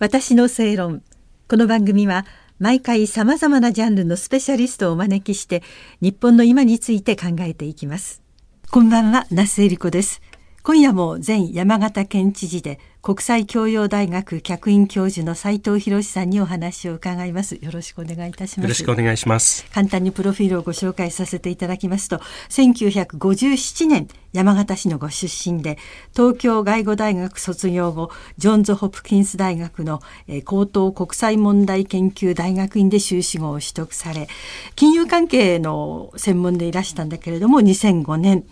[0.00, 1.04] 私の正論。
[1.48, 2.26] この番組は
[2.58, 5.62] 毎回さまざまなジャンルのスペシャリストをお招きして
[6.00, 8.20] 日本の今について考えていきます。
[8.72, 10.20] こんばんは那須恵理子です。
[10.64, 17.56] 今夜も前山形県知事で国際教養大学客員教授の斉藤博さんにお話を伺います。
[17.56, 18.62] よろしくお願いいたします。
[18.62, 19.66] よろしくお願いします。
[19.74, 22.16] 簡単にプロフィールをご紹介させていただきますと
[22.48, 25.76] 1957年山形市のご出身で
[26.16, 30.00] 東京外語大学卒業後ジョンズ・ホプキンス大学の
[30.46, 34.28] 高等国際問題研究大学院で修士号を取得され
[34.76, 38.44] 金融関係の専門でいらしたんだけれども2005年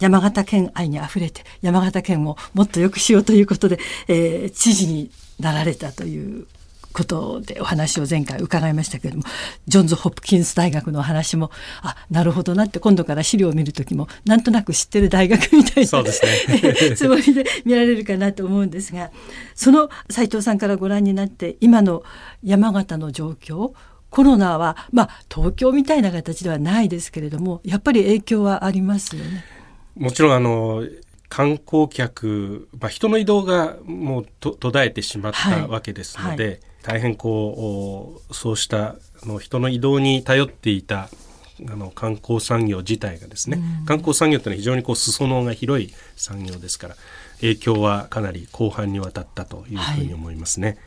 [0.00, 3.78] 山形県愛にあふれて山形県をもっと良くしようということで、
[4.08, 6.46] えー、知事になられたという
[6.92, 9.24] ことでお話を前回伺いましたけれども
[9.68, 11.50] ジョンズ・ホプキンス大学の話も
[11.82, 19.10] あなるほどなって今度から資料を見る時もなんとなく知ってる大学みたいなそうですね つもりで見られるかなと思うんですが
[19.54, 22.02] その斉藤さんからご覧になって今の
[22.42, 23.72] 山形の状況
[24.10, 29.59] コロナはまあ東京みたいな形ではないですけれどもやっぱり影響はありますよね。
[30.00, 30.82] もちろんあの
[31.28, 41.10] 観光客、まあ、人の移動がもう途絶えてしまったわけですので、はいはい、大変こうそうしたの人の移動に頼っていた
[41.68, 46.96] あの観光産業自体がですね、観光産業というのは非常にこう裾野が広い産業ですから
[47.42, 50.68] 影響はかなり広範にわたったというふうに思いますね。
[50.68, 50.78] はい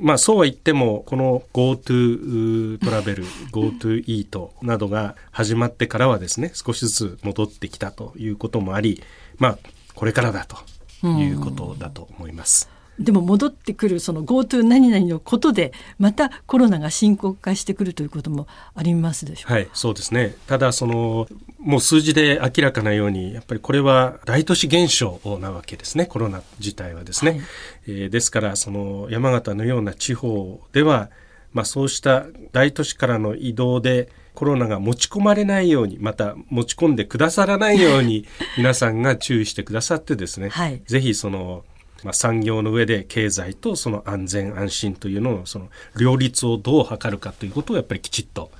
[0.00, 9.02] まあそうは言ってもこの GoTo トラベル GoTo イートなどが始まってからはですね少しずつ戻ってきたということもあり
[9.38, 9.58] まあ
[9.94, 12.79] これからだということだと思います。
[13.00, 20.34] でも戻ってくるその GoTo 何々のことでまたコロナが深刻化してくるということもありますでしょうはいそうですね。
[20.46, 21.26] ただその
[21.58, 26.06] もう数字で明らかなようにやっぱりこれは大都市現象なわけですね。
[26.06, 27.40] コロナ自体はですね、はい、
[27.88, 31.10] えー、ですからその山形のような地方では
[31.52, 38.26] まあ、そうした大都市からの移動でコロナが持ち込まれないようにまた持ち込んでくださらないように
[38.56, 41.64] 皆さんが注意してくださってですね、はい、ぜひその
[42.02, 48.50] まあ、産業の上で経済とその安全安心というのをその両立をどう図るかということをやっぱりきちっと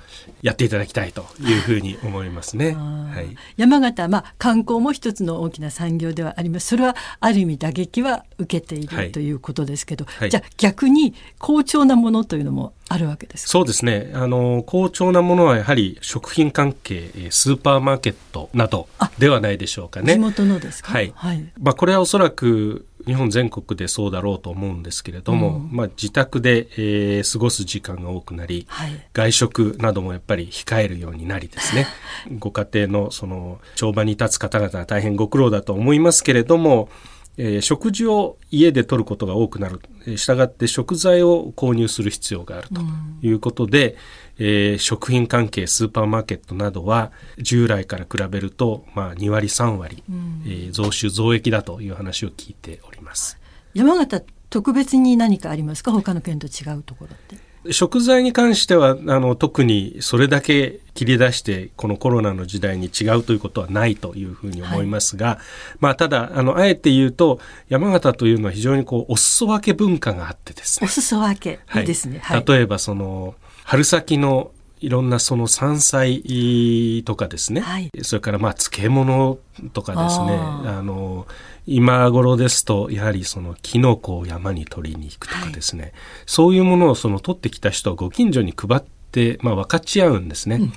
[0.41, 2.73] やっていただきたいというふうに思いますね。
[2.73, 6.67] はい、山形、まあ、観光も一つの大きな産業ではあります。
[6.67, 14.11] それはある意味打撃は受けている、はい、ということですけど、はい、じゃあ逆に好調なものというのもあるわけですそうですね。
[14.13, 18.87] あの好調なものはやはり食品関係スーパーマーケットなど
[19.17, 20.13] ではないでしょうかね。
[20.13, 31.87] 地元のですか、はい、はい、まあ、これはおそらく日本全国でそうだろうと思うんですけれども、うん、まあ、自宅で、えー、過ごす時間が多くなり、はい、外食などもやっぱり控えるようになりですね。
[32.39, 36.89] ご家庭のその帳場に立つ方々は大変ご苦労だと思いますけれども
[37.37, 42.81] えー、食事を家で取ることが多くなる、えー、したがって食材を購入する必要があると
[43.21, 43.97] いうことで、
[44.39, 53.37] うん、えー、食品関係スーパーマーケットなどは従来から比べると、まあ、2割3割、うん、えー、増収増益だという話を聞いております。
[53.73, 55.93] 山形特別に何かありますか？
[55.93, 57.37] 他の県と違うところって
[57.69, 65.37] 食材に関してはあの特にそれだけ切り出してこのコロナの時代に違うということはないというふうに思いますが、はい、
[65.79, 67.39] まあただあのあえて言うと
[67.69, 70.85] 山形というのは非常にこうお裾分け文化があってですね。
[70.85, 72.19] お裾分け、はい、いいですね。
[72.23, 79.37] はい、例えばその春先のいろんなその山菜とかですね、はい、それからまあ漬物
[79.73, 80.35] とかですね。
[80.35, 81.27] あの
[81.67, 85.93] 今頃ですとやはりそのキノコを山に取りに行くとかですね、はい、
[86.25, 88.81] そういうものをその取ってきた人はご近所に配っ
[89.11, 90.55] て、まあ、分かち合うんですね。
[90.55, 90.73] うん、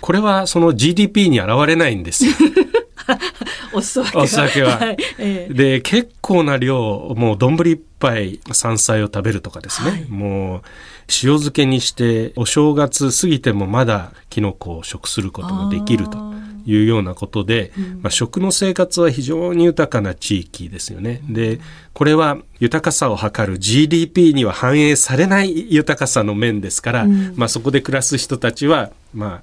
[0.00, 2.32] これはその GDP に現れないんですよ。
[3.72, 4.24] お裾分けは。
[4.24, 4.78] お裾分けは。
[4.78, 9.90] はいえー、で、結構な量、もう丼一杯山菜を食べるとかですね。
[9.90, 10.60] はい、もう、
[11.08, 16.30] 塩漬けにして、お正月過ぎてもまだキノコを食することができると。
[16.66, 17.72] いうようなことで、
[18.02, 21.22] まあ、食の生活は非常に豊かな地域ですよね。
[21.28, 21.58] で
[21.94, 29.42] これは豊かさを測る GDP には反映されない豊かさの面ですから、うん、まあ、そこで暮らす人たちは、ま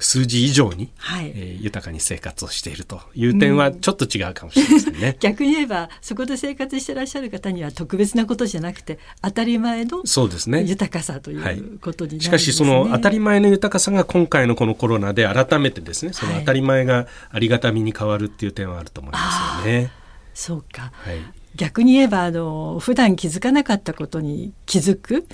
[0.00, 5.08] 数字以上に、はい、えー、豊かに生活をしているという点はちょっと違うかもしれませんね。
[5.10, 19.18] うん、逆に言えばそこで生活してらっしゃる方には特別なことじゃなくて当たり前の豊かさということになるんです、ね、しかしその当たり前の豊かさが今回のこのコロナで改めてですねその当たり前がありがたみに変わるっていう点はあると思いま
[19.62, 19.92] すよね。
[20.34, 25.26] そうか、はい逆に言えばあの普段気づかなかったことに気づく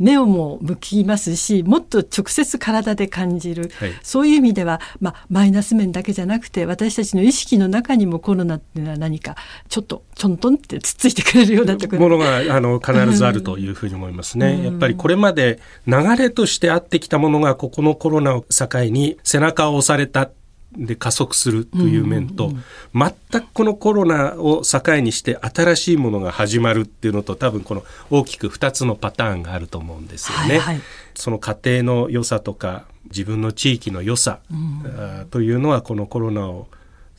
[0.00, 9.36] 目をも向きますしもっと直接体で感じる、はい、そういう意味では、まあ、マイナス面だけじゃなくて私たちの意識の中にもコロナっていうのは何か
[9.68, 12.00] ちょっとちょんとんってつっついてくれるようなところ。
[12.00, 14.54] ものがあの必ずあるというふうに思いますね。
[14.54, 20.30] うん、やっぱりこれまで流れとしてあってきたものがここのコロナを境に背中を押された
[20.76, 22.52] で加速するという面と、
[22.94, 30.44] 全くこのコロナを境にして新しいものが始まるっていうのと多分この大きく2つのパターンがあると思うんですよね。
[30.44, 30.80] はいはい、
[31.14, 36.68] その家庭の良さとか自分の地域の良さ、うん、というのはこのコロナを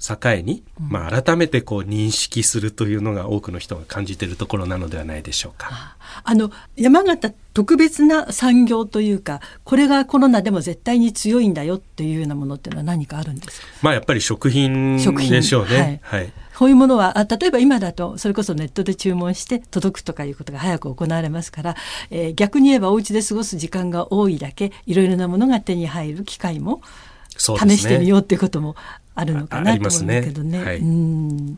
[0.02, 5.96] 境に、まあ、改めてこう認識するというのが多くの人が感じているところなのではないでしょうか。
[6.24, 13.68] あの山形特別な産業というかこれがコロナでも絶対に強いんだよっていうようなものっていうのは何かあるんですか？
[13.82, 16.02] まあやっぱり食品でしょうね。
[16.04, 16.34] はい、はい。
[16.58, 21.76] こういうものはあ例えば今だとそれこそネットで注文して届くとかいうことが早く行われますから、
[22.12, 26.82] えー、逆に言えばお家で過ごす時間が多いだけいろいろなものが手に入る機会も
[27.42, 28.76] 試してみようっていうことも
[29.14, 30.64] あるのかなと思うんだけどね。
[30.64, 31.58] はい、うん。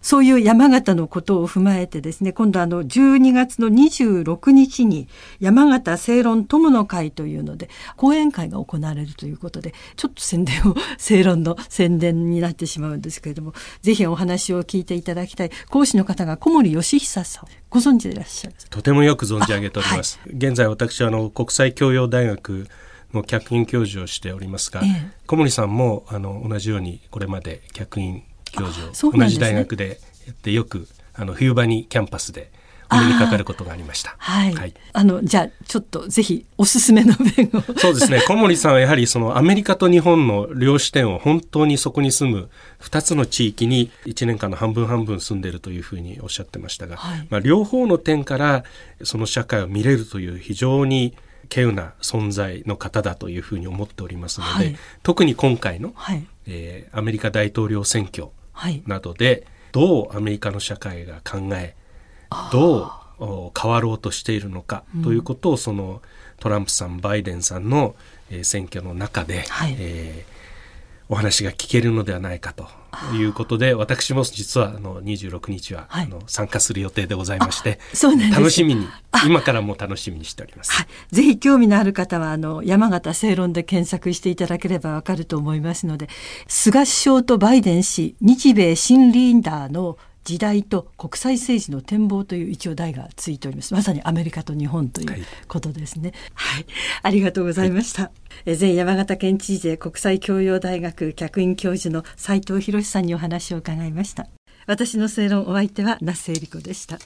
[0.00, 5.08] そういう山形のことを踏まえてですね今度あの12月の26日に
[5.40, 15.50] 山形正論友の会というので講演会が行われるということでちょっと宣伝を正論の宣伝になってしまうんですけれどもぜひお話を聞いていただきたい。
[15.70, 20.20] 講師の方が小森義久さんご存知でいらっしゃるとてもよく存じ上げております。
[20.22, 22.68] はい、現在私あの国際教養大学
[23.14, 28.22] の客員教授をしておりますが、ええ、小森さんもあの同じようにこれまで客員
[28.52, 32.50] 教授を同じ大学でやってよくあの冬場にキャンパスで
[32.90, 34.14] お目にかかることがありました。
[34.18, 34.54] はい。
[34.54, 37.60] はい、あのじゃあちょっとぜひおすすめの弁を。
[37.78, 38.22] そうですね。
[38.26, 42.50] 小森さんはやはりそのアメリカと日本の両視点を本当にそこに住む
[42.80, 48.64] 2つの地域に1年間の半分半分住んでいるというふうにおっしゃってましたが、はい、まあ両方の点から
[49.02, 51.16] その社会を見れるという非常に
[51.48, 58.28] 稀有な存在の方だというふうに思っておりますので、はい、特に今回の、はい、えー、アメリカ大統領選挙
[58.86, 61.74] などで、どうアメリカの社会が考え
[62.52, 66.02] どう変わろうとしているのかということを、その
[66.40, 67.94] トランプさんバイデンさんの、
[68.30, 70.33] えー、選挙の中で、はい、えー
[71.08, 72.66] お話が聞けるのではないかと
[73.14, 77.78] いうことで私も実はあの26日は、はい、あの参加する予定でございまして
[78.32, 78.86] 楽しみに
[79.26, 86.08] 今からも楽しみにしております、はい、ぜひ興味のある方はあの山形正論で検索していただければわかると思いますので
[86.48, 93.74] 菅首相とバイデン氏日米新リーダーの時代と国際政治の展望という一応題がついております。
[93.74, 96.66] まさにアメリカと日本ということですね、はい、はい、
[97.02, 98.10] ありがとうございました、は
[98.46, 104.26] い、前山形県知事で国際教養大学客員教授の斉藤博さんにお話を伺いました。
[104.66, 106.98] 私の正論お相手は那須恵理子でした